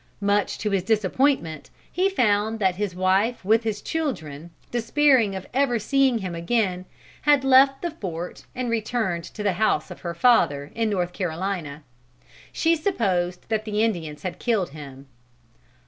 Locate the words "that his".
2.57-2.95